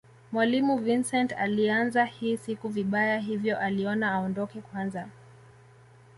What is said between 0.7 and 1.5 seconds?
Vincent